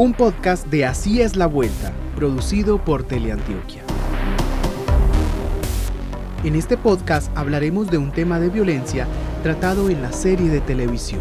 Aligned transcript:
un 0.00 0.14
podcast 0.14 0.66
de 0.68 0.86
Así 0.86 1.20
es 1.20 1.36
la 1.36 1.44
Vuelta, 1.44 1.92
producido 2.16 2.82
por 2.82 3.02
Teleantioquia. 3.02 3.82
En 6.42 6.56
este 6.56 6.78
podcast 6.78 7.30
hablaremos 7.36 7.90
de 7.90 7.98
un 7.98 8.10
tema 8.10 8.40
de 8.40 8.48
violencia 8.48 9.06
tratado 9.42 9.90
en 9.90 10.00
la 10.00 10.10
serie 10.10 10.48
de 10.48 10.62
televisión. 10.62 11.20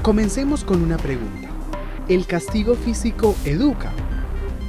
Comencemos 0.00 0.64
con 0.64 0.80
una 0.82 0.96
pregunta. 0.96 1.50
¿El 2.08 2.24
castigo 2.24 2.74
físico 2.74 3.36
educa? 3.44 3.92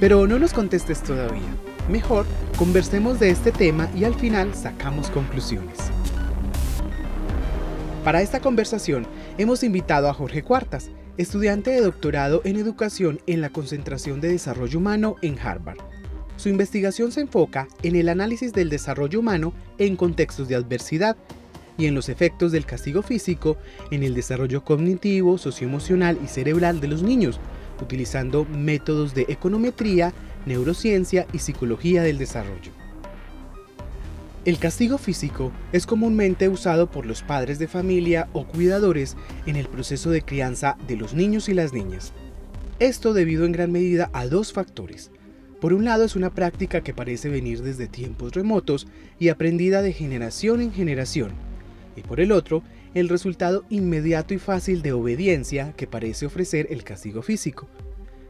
Pero 0.02 0.28
no 0.28 0.40
nos 0.40 0.52
contestes 0.52 1.02
todavía. 1.02 1.56
Mejor 1.88 2.26
conversemos 2.58 3.18
de 3.18 3.30
este 3.30 3.54
tema 3.54 3.88
y 3.96 4.04
al 4.04 4.16
final 4.16 4.54
sacamos 4.54 5.10
conclusiones. 5.10 5.90
Para 8.04 8.24
esta 8.24 8.40
conversación 8.40 9.06
hemos 9.38 9.64
invitado 9.64 10.10
a 10.10 10.14
Jorge 10.16 10.42
Cuartas, 10.42 10.90
estudiante 11.18 11.70
de 11.70 11.82
doctorado 11.82 12.42
en 12.46 12.56
educación 12.56 13.22
en 13.28 13.42
la 13.42 13.52
concentración 13.52 14.22
de 14.22 14.30
desarrollo 14.30 14.80
humano 14.80 15.18
en 15.22 15.38
Harvard. 15.38 15.78
Su 16.36 16.50
investigación 16.50 17.12
se 17.12 17.22
enfoca 17.22 17.68
en 17.84 17.96
el 17.96 18.10
análisis 18.10 18.54
del 18.54 18.72
desarrollo 18.72 19.20
humano 19.20 19.54
en 19.78 19.96
contextos 19.96 20.48
de 20.48 20.56
adversidad 20.56 21.16
y 21.78 21.86
en 21.86 21.94
los 21.94 22.10
efectos 22.10 22.52
del 22.52 22.66
castigo 22.66 23.04
físico 23.04 23.58
en 23.92 24.02
el 24.02 24.16
desarrollo 24.16 24.66
cognitivo, 24.66 25.38
socioemocional 25.38 26.18
y 26.24 26.28
cerebral 26.28 26.82
de 26.82 26.88
los 26.88 27.04
niños, 27.04 27.40
utilizando 27.84 28.46
métodos 28.46 29.14
de 29.14 29.28
econometría, 29.30 30.12
neurociencia 30.48 31.28
y 31.34 31.38
psicología 31.38 32.02
del 32.02 32.18
desarrollo. 32.18 32.81
El 34.44 34.58
castigo 34.58 34.98
físico 34.98 35.52
es 35.72 35.86
comúnmente 35.86 36.50
usado 36.50 36.90
por 36.90 37.06
los 37.06 37.22
padres 37.22 37.60
de 37.60 37.68
familia 37.68 38.28
o 38.34 38.48
cuidadores 38.48 39.16
en 39.46 39.56
el 39.56 39.68
proceso 39.68 40.10
de 40.10 40.24
crianza 40.24 40.78
de 40.88 40.98
los 40.98 41.14
niños 41.14 41.48
y 41.48 41.54
las 41.54 41.74
niñas. 41.74 42.12
Esto 42.80 43.14
debido 43.14 43.46
en 43.46 43.52
gran 43.52 43.72
medida 43.72 44.10
a 44.14 44.26
dos 44.26 44.52
factores. 44.52 45.12
Por 45.60 45.74
un 45.74 45.86
lado 45.86 46.04
es 46.06 46.16
una 46.16 46.34
práctica 46.34 46.82
que 46.82 46.92
parece 46.92 47.30
venir 47.30 47.62
desde 47.62 47.86
tiempos 47.86 48.32
remotos 48.32 48.88
y 49.20 49.30
aprendida 49.30 49.84
de 49.84 49.94
generación 49.94 50.60
en 50.62 50.74
generación. 50.74 51.34
Y 51.96 52.02
por 52.02 52.20
el 52.20 52.32
otro, 52.32 52.64
el 52.96 53.10
resultado 53.10 53.64
inmediato 53.70 54.34
y 54.34 54.40
fácil 54.40 54.82
de 54.82 54.92
obediencia 54.92 55.74
que 55.74 55.86
parece 55.86 56.26
ofrecer 56.26 56.66
el 56.72 56.84
castigo 56.84 57.22
físico. 57.22 57.68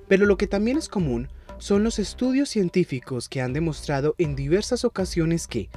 Pero 0.10 0.26
lo 0.26 0.36
que 0.36 0.48
también 0.48 0.78
es 0.78 0.90
común 0.90 1.30
son 1.58 1.86
los 1.86 2.00
estudios 2.00 2.50
científicos 2.50 3.30
que 3.30 3.40
han 3.40 3.54
demostrado 3.54 4.14
en 4.18 4.36
diversas 4.36 4.84
ocasiones 4.84 5.48
que, 5.48 5.70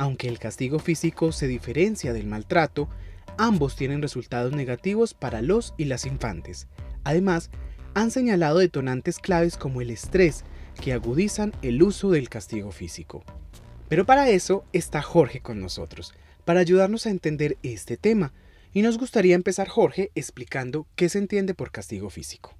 aunque 0.00 0.28
el 0.28 0.38
castigo 0.38 0.78
físico 0.78 1.30
se 1.30 1.46
diferencia 1.46 2.14
del 2.14 2.26
maltrato, 2.26 2.88
ambos 3.36 3.76
tienen 3.76 4.00
resultados 4.00 4.54
negativos 4.54 5.12
para 5.12 5.42
los 5.42 5.74
y 5.76 5.84
las 5.84 6.06
infantes. 6.06 6.68
Además, 7.04 7.50
han 7.92 8.10
señalado 8.10 8.60
detonantes 8.60 9.18
claves 9.18 9.58
como 9.58 9.82
el 9.82 9.90
estrés 9.90 10.44
que 10.82 10.94
agudizan 10.94 11.52
el 11.60 11.82
uso 11.82 12.10
del 12.10 12.30
castigo 12.30 12.72
físico. 12.72 13.24
Pero 13.90 14.06
para 14.06 14.30
eso 14.30 14.64
está 14.72 15.02
Jorge 15.02 15.40
con 15.42 15.60
nosotros, 15.60 16.14
para 16.46 16.60
ayudarnos 16.60 17.04
a 17.04 17.10
entender 17.10 17.58
este 17.62 17.98
tema. 17.98 18.32
Y 18.72 18.80
nos 18.80 18.96
gustaría 18.96 19.34
empezar, 19.34 19.68
Jorge, 19.68 20.12
explicando 20.14 20.86
qué 20.96 21.10
se 21.10 21.18
entiende 21.18 21.52
por 21.52 21.72
castigo 21.72 22.08
físico. 22.08 22.56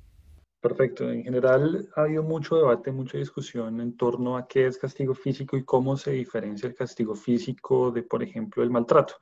Perfecto. 0.60 1.10
En 1.10 1.24
general 1.24 1.88
ha 1.96 2.02
habido 2.02 2.22
mucho 2.22 2.56
debate, 2.56 2.92
mucha 2.92 3.16
discusión 3.16 3.80
en 3.80 3.96
torno 3.96 4.36
a 4.36 4.46
qué 4.46 4.66
es 4.66 4.76
castigo 4.76 5.14
físico 5.14 5.56
y 5.56 5.64
cómo 5.64 5.96
se 5.96 6.10
diferencia 6.10 6.68
el 6.68 6.74
castigo 6.74 7.14
físico 7.14 7.90
de, 7.90 8.02
por 8.02 8.22
ejemplo, 8.22 8.62
el 8.62 8.70
maltrato. 8.70 9.14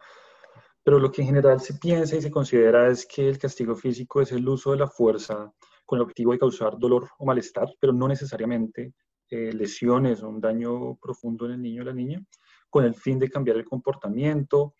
Pero 0.82 0.98
lo 0.98 1.12
que 1.12 1.22
en 1.22 1.28
general 1.28 1.60
se 1.60 1.74
piensa 1.74 2.16
y 2.16 2.22
se 2.22 2.30
considera 2.30 2.88
es 2.88 3.06
que 3.06 3.28
el 3.28 3.38
castigo 3.38 3.76
físico 3.76 4.20
es 4.20 4.32
el 4.32 4.48
uso 4.48 4.72
de 4.72 4.78
la 4.78 4.88
fuerza 4.88 5.52
con 5.86 5.98
el 5.98 6.02
objetivo 6.02 6.32
de 6.32 6.40
causar 6.40 6.76
dolor 6.76 7.08
o 7.18 7.24
malestar, 7.24 7.68
pero 7.78 7.92
no 7.92 8.08
necesariamente 8.08 8.94
eh, 9.30 9.52
lesiones 9.52 10.22
o 10.22 10.28
un 10.28 10.40
daño 10.40 10.96
profundo 10.96 11.46
en 11.46 11.52
el 11.52 11.62
niño 11.62 11.82
o 11.82 11.84
la 11.84 11.92
niña, 11.92 12.20
con 12.68 12.84
el 12.84 12.96
fin 12.96 13.18
de 13.18 13.30
cambiar 13.30 13.58
el 13.58 13.64
comportamiento 13.64 14.74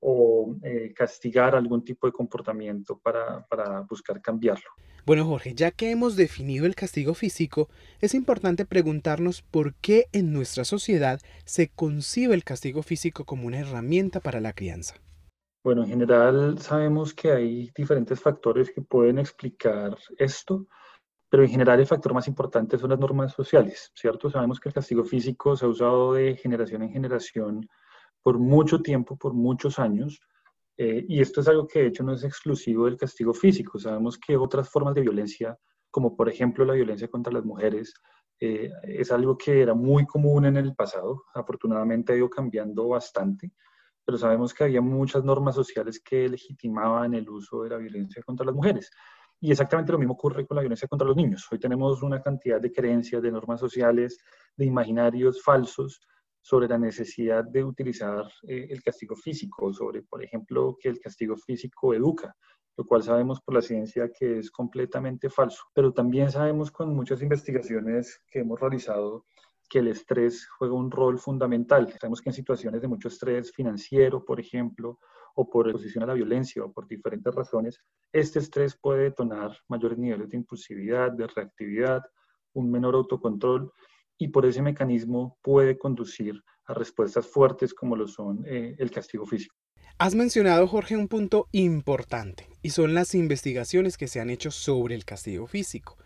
o 0.00 0.56
eh, 0.62 0.94
castigar 0.94 1.54
algún 1.54 1.84
tipo 1.84 2.06
de 2.06 2.12
comportamiento 2.12 2.98
para, 2.98 3.44
para 3.46 3.82
buscar 3.82 4.22
cambiarlo. 4.22 4.70
Bueno, 5.06 5.24
Jorge, 5.24 5.54
ya 5.54 5.70
que 5.70 5.90
hemos 5.90 6.16
definido 6.16 6.66
el 6.66 6.74
castigo 6.74 7.14
físico, 7.14 7.68
es 8.00 8.14
importante 8.14 8.66
preguntarnos 8.66 9.42
por 9.42 9.74
qué 9.74 10.06
en 10.12 10.32
nuestra 10.32 10.64
sociedad 10.64 11.20
se 11.44 11.68
concibe 11.68 12.34
el 12.34 12.44
castigo 12.44 12.82
físico 12.82 13.24
como 13.24 13.46
una 13.46 13.60
herramienta 13.60 14.20
para 14.20 14.40
la 14.40 14.52
crianza. 14.52 14.96
Bueno, 15.64 15.82
en 15.82 15.88
general 15.88 16.58
sabemos 16.58 17.12
que 17.14 17.32
hay 17.32 17.70
diferentes 17.74 18.20
factores 18.20 18.70
que 18.70 18.80
pueden 18.80 19.18
explicar 19.18 19.96
esto, 20.18 20.66
pero 21.28 21.42
en 21.42 21.50
general 21.50 21.80
el 21.80 21.86
factor 21.86 22.14
más 22.14 22.28
importante 22.28 22.78
son 22.78 22.90
las 22.90 22.98
normas 22.98 23.32
sociales, 23.32 23.90
¿cierto? 23.94 24.30
Sabemos 24.30 24.60
que 24.60 24.68
el 24.68 24.74
castigo 24.74 25.04
físico 25.04 25.56
se 25.56 25.64
ha 25.64 25.68
usado 25.68 26.14
de 26.14 26.36
generación 26.36 26.82
en 26.82 26.90
generación 26.90 27.68
por 28.22 28.38
mucho 28.38 28.80
tiempo, 28.80 29.16
por 29.16 29.34
muchos 29.34 29.78
años, 29.78 30.20
eh, 30.80 31.04
y 31.08 31.20
esto 31.20 31.40
es 31.40 31.48
algo 31.48 31.66
que 31.66 31.80
de 31.80 31.88
hecho 31.88 32.04
no 32.04 32.12
es 32.12 32.22
exclusivo 32.22 32.84
del 32.84 32.96
castigo 32.96 33.34
físico. 33.34 33.80
Sabemos 33.80 34.16
que 34.16 34.36
otras 34.36 34.70
formas 34.70 34.94
de 34.94 35.00
violencia, 35.00 35.58
como 35.90 36.16
por 36.16 36.28
ejemplo 36.28 36.64
la 36.64 36.74
violencia 36.74 37.08
contra 37.08 37.32
las 37.32 37.44
mujeres, 37.44 37.92
eh, 38.38 38.70
es 38.84 39.10
algo 39.10 39.36
que 39.36 39.60
era 39.60 39.74
muy 39.74 40.06
común 40.06 40.46
en 40.46 40.56
el 40.56 40.76
pasado. 40.76 41.24
Afortunadamente 41.34 42.12
ha 42.12 42.16
ido 42.16 42.30
cambiando 42.30 42.86
bastante, 42.86 43.50
pero 44.04 44.16
sabemos 44.18 44.54
que 44.54 44.64
había 44.64 44.80
muchas 44.80 45.24
normas 45.24 45.56
sociales 45.56 46.00
que 46.00 46.28
legitimaban 46.28 47.12
el 47.14 47.28
uso 47.28 47.64
de 47.64 47.70
la 47.70 47.76
violencia 47.78 48.22
contra 48.22 48.46
las 48.46 48.54
mujeres. 48.54 48.88
Y 49.40 49.50
exactamente 49.50 49.90
lo 49.90 49.98
mismo 49.98 50.14
ocurre 50.14 50.46
con 50.46 50.54
la 50.54 50.62
violencia 50.62 50.86
contra 50.86 51.08
los 51.08 51.16
niños. 51.16 51.44
Hoy 51.50 51.58
tenemos 51.58 52.04
una 52.04 52.22
cantidad 52.22 52.60
de 52.60 52.70
creencias, 52.70 53.20
de 53.20 53.32
normas 53.32 53.58
sociales, 53.58 54.18
de 54.56 54.64
imaginarios 54.64 55.42
falsos 55.42 56.00
sobre 56.40 56.68
la 56.68 56.78
necesidad 56.78 57.44
de 57.44 57.64
utilizar 57.64 58.24
eh, 58.46 58.66
el 58.70 58.82
castigo 58.82 59.16
físico, 59.16 59.72
sobre, 59.72 60.02
por 60.02 60.24
ejemplo, 60.24 60.76
que 60.80 60.88
el 60.88 61.00
castigo 61.00 61.36
físico 61.36 61.94
educa, 61.94 62.34
lo 62.76 62.84
cual 62.84 63.02
sabemos 63.02 63.40
por 63.40 63.54
la 63.54 63.62
ciencia 63.62 64.10
que 64.16 64.38
es 64.38 64.50
completamente 64.50 65.28
falso. 65.28 65.64
Pero 65.74 65.92
también 65.92 66.30
sabemos 66.30 66.70
con 66.70 66.94
muchas 66.94 67.20
investigaciones 67.22 68.20
que 68.30 68.40
hemos 68.40 68.60
realizado 68.60 69.26
que 69.68 69.80
el 69.80 69.88
estrés 69.88 70.48
juega 70.58 70.74
un 70.74 70.90
rol 70.90 71.18
fundamental. 71.18 71.92
Sabemos 72.00 72.22
que 72.22 72.30
en 72.30 72.34
situaciones 72.34 72.80
de 72.80 72.88
mucho 72.88 73.08
estrés 73.08 73.52
financiero, 73.52 74.24
por 74.24 74.40
ejemplo, 74.40 74.98
o 75.34 75.48
por 75.48 75.68
exposición 75.68 76.04
a 76.04 76.06
la 76.08 76.14
violencia 76.14 76.64
o 76.64 76.72
por 76.72 76.88
diferentes 76.88 77.34
razones, 77.34 77.80
este 78.12 78.38
estrés 78.38 78.76
puede 78.80 79.04
detonar 79.04 79.56
mayores 79.68 79.98
niveles 79.98 80.30
de 80.30 80.38
impulsividad, 80.38 81.12
de 81.12 81.26
reactividad, 81.26 82.02
un 82.54 82.70
menor 82.70 82.94
autocontrol 82.94 83.72
y 84.18 84.28
por 84.28 84.44
ese 84.44 84.60
mecanismo 84.60 85.38
puede 85.42 85.78
conducir 85.78 86.42
a 86.66 86.74
respuestas 86.74 87.26
fuertes 87.26 87.72
como 87.72 87.96
lo 87.96 88.06
son 88.06 88.44
eh, 88.46 88.74
el 88.78 88.90
castigo 88.90 89.24
físico. 89.24 89.54
Has 89.98 90.14
mencionado, 90.14 90.66
Jorge, 90.66 90.96
un 90.96 91.08
punto 91.08 91.48
importante 91.52 92.46
y 92.62 92.70
son 92.70 92.94
las 92.94 93.14
investigaciones 93.14 93.96
que 93.96 94.06
se 94.06 94.20
han 94.20 94.30
hecho 94.30 94.50
sobre 94.50 94.94
el 94.94 95.04
castigo 95.04 95.46
físico. 95.46 95.96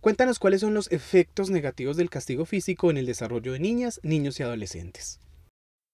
Cuéntanos 0.00 0.38
cuáles 0.38 0.60
son 0.60 0.74
los 0.74 0.90
efectos 0.90 1.50
negativos 1.50 1.96
del 1.96 2.10
castigo 2.10 2.44
físico 2.44 2.90
en 2.90 2.96
el 2.96 3.06
desarrollo 3.06 3.52
de 3.52 3.60
niñas, 3.60 4.00
niños 4.02 4.40
y 4.40 4.42
adolescentes. 4.42 5.20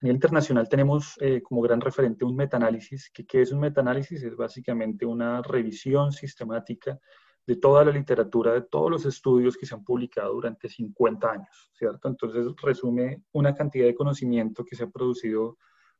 A 0.01 0.05
nivel 0.05 0.15
internacional 0.15 0.69
tenemos 0.69 1.15
eh, 1.19 1.41
como 1.41 1.61
gran 1.61 1.81
referente 1.81 2.23
un 2.23 2.35
metaanálisis. 2.35 3.11
¿Qué, 3.13 3.25
¿Qué 3.25 3.41
es 3.41 3.51
un 3.51 3.59
metaanálisis? 3.59 4.23
Es 4.23 4.35
básicamente 4.35 5.05
una 5.05 5.41
revisión 5.41 6.13
sistemática 6.13 6.97
de 7.45 7.55
toda 7.55 7.83
la 7.83 7.91
literatura, 7.91 8.53
de 8.53 8.61
todos 8.61 8.91
los 8.91 9.05
estudios 9.05 9.57
que 9.57 9.65
se 9.65 9.73
han 9.73 9.83
publicado 9.83 10.33
durante 10.33 10.69
50 10.69 11.31
años, 11.31 11.71
¿cierto? 11.73 12.07
Entonces 12.07 12.45
resume 12.61 13.23
una 13.31 13.55
cantidad 13.55 13.85
de 13.85 13.95
conocimiento 13.95 14.63
que 14.63 14.75
se 14.75 14.83
ha 14.83 14.89
producido 14.89 15.57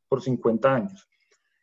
por 0.07 0.21
50 0.21 0.73
años. 0.73 1.07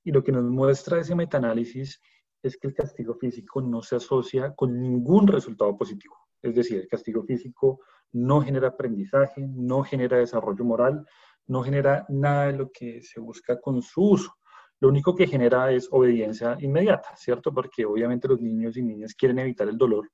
Y 0.02 0.10
lo 0.12 0.22
que 0.22 0.32
nos 0.32 0.44
muestra 0.44 1.00
ese 1.00 1.14
metaanálisis 1.14 2.00
es 2.42 2.56
que 2.56 2.68
el 2.68 2.74
castigo 2.74 3.14
físico 3.14 3.60
no 3.60 3.82
se 3.82 3.96
asocia 3.96 4.54
con 4.54 4.80
ningún 4.80 5.26
resultado 5.26 5.76
positivo. 5.76 6.16
Es 6.42 6.54
decir, 6.54 6.80
el 6.80 6.88
castigo 6.88 7.22
físico 7.24 7.80
no 8.12 8.40
genera 8.40 8.68
aprendizaje, 8.68 9.46
no 9.48 9.82
genera 9.82 10.18
desarrollo 10.18 10.64
moral, 10.64 11.06
no 11.46 11.62
genera 11.62 12.06
nada 12.08 12.46
de 12.46 12.58
lo 12.58 12.70
que 12.72 13.02
se 13.02 13.20
busca 13.20 13.60
con 13.60 13.82
su 13.82 14.02
uso 14.02 14.36
lo 14.80 14.88
único 14.88 15.14
que 15.14 15.26
genera 15.26 15.70
es 15.72 15.88
obediencia 15.90 16.56
inmediata, 16.60 17.16
¿cierto? 17.16 17.52
Porque 17.52 17.84
obviamente 17.84 18.28
los 18.28 18.40
niños 18.40 18.76
y 18.76 18.82
niñas 18.82 19.14
quieren 19.14 19.38
evitar 19.38 19.68
el 19.68 19.78
dolor 19.78 20.10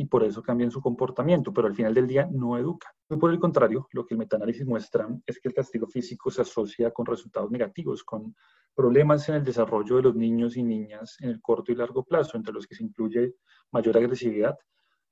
y 0.00 0.06
por 0.06 0.22
eso 0.24 0.42
cambian 0.42 0.70
su 0.70 0.80
comportamiento, 0.80 1.52
pero 1.52 1.66
al 1.66 1.74
final 1.74 1.92
del 1.92 2.06
día 2.06 2.28
no 2.30 2.56
educa. 2.56 2.94
Por 3.08 3.32
el 3.32 3.40
contrario, 3.40 3.88
lo 3.92 4.06
que 4.06 4.14
el 4.14 4.18
metaanálisis 4.18 4.64
muestra 4.64 5.08
es 5.26 5.40
que 5.40 5.48
el 5.48 5.54
castigo 5.54 5.88
físico 5.88 6.30
se 6.30 6.42
asocia 6.42 6.92
con 6.92 7.04
resultados 7.04 7.50
negativos, 7.50 8.04
con 8.04 8.34
problemas 8.74 9.28
en 9.28 9.34
el 9.34 9.44
desarrollo 9.44 9.96
de 9.96 10.02
los 10.02 10.14
niños 10.14 10.56
y 10.56 10.62
niñas 10.62 11.16
en 11.20 11.30
el 11.30 11.40
corto 11.40 11.72
y 11.72 11.74
largo 11.74 12.04
plazo, 12.04 12.36
entre 12.36 12.54
los 12.54 12.66
que 12.66 12.76
se 12.76 12.84
incluye 12.84 13.34
mayor 13.72 13.96
agresividad, 13.96 14.56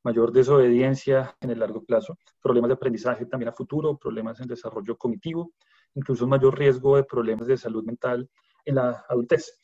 mayor 0.04 0.30
desobediencia 0.30 1.36
en 1.40 1.50
el 1.50 1.58
largo 1.58 1.84
plazo, 1.84 2.16
problemas 2.40 2.68
de 2.68 2.74
aprendizaje 2.74 3.26
también 3.26 3.48
a 3.48 3.52
futuro, 3.52 3.98
problemas 3.98 4.38
en 4.40 4.46
desarrollo 4.46 4.96
cognitivo, 4.96 5.52
incluso 5.94 6.28
mayor 6.28 6.56
riesgo 6.56 6.94
de 6.94 7.02
problemas 7.02 7.48
de 7.48 7.56
salud 7.56 7.84
mental 7.84 8.30
en 8.66 8.74
la 8.74 9.04
adultez. 9.08 9.58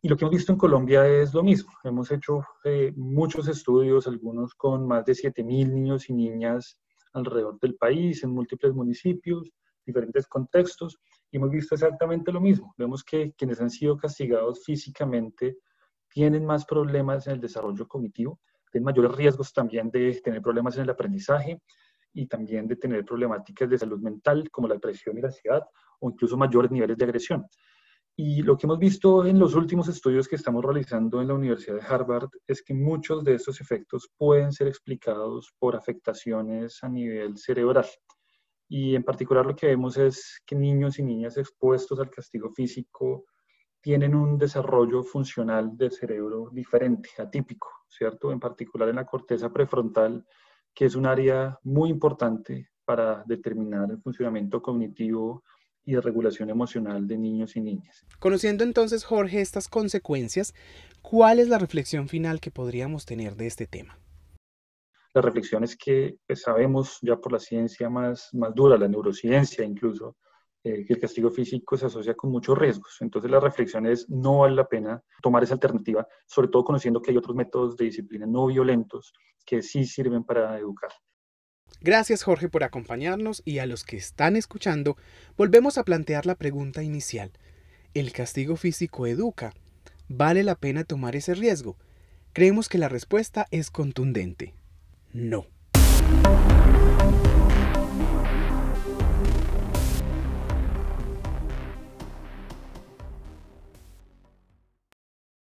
Y 0.00 0.08
lo 0.08 0.16
que 0.16 0.24
hemos 0.24 0.36
visto 0.36 0.52
en 0.52 0.58
Colombia 0.58 1.06
es 1.06 1.32
lo 1.34 1.42
mismo. 1.42 1.72
Hemos 1.84 2.10
hecho 2.10 2.44
eh, 2.64 2.92
muchos 2.96 3.48
estudios, 3.48 4.06
algunos 4.06 4.54
con 4.54 4.86
más 4.86 5.04
de 5.04 5.12
7.000 5.12 5.72
niños 5.72 6.08
y 6.08 6.12
niñas 6.12 6.78
alrededor 7.12 7.58
del 7.60 7.76
país, 7.76 8.22
en 8.24 8.30
múltiples 8.30 8.74
municipios, 8.74 9.50
diferentes 9.84 10.26
contextos, 10.26 10.98
y 11.30 11.36
hemos 11.36 11.50
visto 11.50 11.74
exactamente 11.74 12.32
lo 12.32 12.40
mismo. 12.40 12.74
Vemos 12.76 13.04
que 13.04 13.32
quienes 13.32 13.60
han 13.60 13.70
sido 13.70 13.96
castigados 13.96 14.64
físicamente 14.64 15.58
tienen 16.08 16.44
más 16.44 16.64
problemas 16.64 17.26
en 17.26 17.34
el 17.34 17.40
desarrollo 17.40 17.86
cognitivo, 17.88 18.40
tienen 18.70 18.84
mayores 18.84 19.12
riesgos 19.12 19.52
también 19.52 19.90
de 19.90 20.20
tener 20.22 20.42
problemas 20.42 20.76
en 20.76 20.82
el 20.82 20.90
aprendizaje 20.90 21.60
y 22.12 22.26
también 22.26 22.66
de 22.66 22.76
tener 22.76 23.04
problemáticas 23.04 23.68
de 23.68 23.78
salud 23.78 24.00
mental 24.00 24.50
como 24.50 24.68
la 24.68 24.74
depresión 24.74 25.16
y 25.16 25.20
la 25.20 25.28
ansiedad 25.28 25.62
o 26.00 26.10
incluso 26.10 26.36
mayores 26.36 26.70
niveles 26.70 26.96
de 26.96 27.04
agresión. 27.04 27.46
Y 28.14 28.42
lo 28.42 28.58
que 28.58 28.66
hemos 28.66 28.78
visto 28.78 29.24
en 29.24 29.38
los 29.38 29.54
últimos 29.54 29.88
estudios 29.88 30.28
que 30.28 30.36
estamos 30.36 30.62
realizando 30.62 31.22
en 31.22 31.28
la 31.28 31.34
Universidad 31.34 31.76
de 31.76 31.86
Harvard 31.86 32.28
es 32.46 32.62
que 32.62 32.74
muchos 32.74 33.24
de 33.24 33.34
estos 33.34 33.60
efectos 33.60 34.10
pueden 34.18 34.52
ser 34.52 34.68
explicados 34.68 35.54
por 35.58 35.74
afectaciones 35.74 36.84
a 36.84 36.90
nivel 36.90 37.38
cerebral. 37.38 37.86
Y 38.68 38.94
en 38.94 39.02
particular 39.02 39.46
lo 39.46 39.56
que 39.56 39.66
vemos 39.66 39.96
es 39.96 40.42
que 40.44 40.54
niños 40.54 40.98
y 40.98 41.02
niñas 41.02 41.38
expuestos 41.38 41.98
al 42.00 42.10
castigo 42.10 42.50
físico 42.50 43.24
tienen 43.80 44.14
un 44.14 44.38
desarrollo 44.38 45.02
funcional 45.02 45.76
del 45.76 45.90
cerebro 45.90 46.50
diferente, 46.52 47.10
atípico, 47.18 47.68
¿cierto? 47.88 48.30
En 48.30 48.38
particular 48.38 48.88
en 48.90 48.96
la 48.96 49.06
corteza 49.06 49.52
prefrontal, 49.52 50.24
que 50.74 50.84
es 50.84 50.94
un 50.94 51.06
área 51.06 51.58
muy 51.64 51.90
importante 51.90 52.70
para 52.84 53.24
determinar 53.26 53.90
el 53.90 54.00
funcionamiento 54.00 54.62
cognitivo 54.62 55.44
y 55.84 55.94
de 55.94 56.00
regulación 56.00 56.50
emocional 56.50 57.06
de 57.06 57.18
niños 57.18 57.56
y 57.56 57.60
niñas. 57.60 58.06
Conociendo 58.18 58.64
entonces, 58.64 59.04
Jorge, 59.04 59.40
estas 59.40 59.68
consecuencias, 59.68 60.54
¿cuál 61.00 61.38
es 61.38 61.48
la 61.48 61.58
reflexión 61.58 62.08
final 62.08 62.40
que 62.40 62.50
podríamos 62.50 63.04
tener 63.04 63.36
de 63.36 63.46
este 63.46 63.66
tema? 63.66 63.98
La 65.14 65.20
reflexión 65.20 65.64
es 65.64 65.76
que 65.76 66.16
pues, 66.26 66.42
sabemos 66.42 66.98
ya 67.02 67.16
por 67.16 67.32
la 67.32 67.38
ciencia 67.38 67.90
más, 67.90 68.30
más 68.32 68.54
dura, 68.54 68.78
la 68.78 68.88
neurociencia 68.88 69.64
incluso, 69.64 70.16
eh, 70.64 70.84
que 70.86 70.94
el 70.94 71.00
castigo 71.00 71.28
físico 71.30 71.76
se 71.76 71.86
asocia 71.86 72.14
con 72.14 72.30
muchos 72.30 72.56
riesgos. 72.56 72.96
Entonces 73.00 73.30
la 73.30 73.40
reflexión 73.40 73.84
es 73.86 74.08
no 74.08 74.38
vale 74.38 74.54
la 74.54 74.68
pena 74.68 75.02
tomar 75.20 75.42
esa 75.42 75.54
alternativa, 75.54 76.06
sobre 76.26 76.48
todo 76.48 76.64
conociendo 76.64 77.02
que 77.02 77.10
hay 77.10 77.16
otros 77.16 77.36
métodos 77.36 77.76
de 77.76 77.86
disciplina 77.86 78.26
no 78.26 78.46
violentos 78.46 79.12
que 79.44 79.60
sí 79.60 79.84
sirven 79.84 80.24
para 80.24 80.56
educar. 80.58 80.92
Gracias 81.80 82.22
Jorge 82.22 82.48
por 82.48 82.64
acompañarnos 82.64 83.42
y 83.44 83.58
a 83.58 83.66
los 83.66 83.84
que 83.84 83.96
están 83.96 84.36
escuchando, 84.36 84.96
volvemos 85.36 85.78
a 85.78 85.84
plantear 85.84 86.26
la 86.26 86.34
pregunta 86.34 86.82
inicial. 86.82 87.32
¿El 87.94 88.12
castigo 88.12 88.56
físico 88.56 89.06
educa? 89.06 89.52
¿Vale 90.08 90.42
la 90.42 90.54
pena 90.54 90.84
tomar 90.84 91.16
ese 91.16 91.34
riesgo? 91.34 91.76
Creemos 92.32 92.68
que 92.68 92.78
la 92.78 92.88
respuesta 92.88 93.46
es 93.50 93.70
contundente. 93.70 94.54
No. 95.12 95.46